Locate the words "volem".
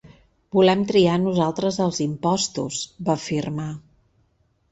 0.55-0.79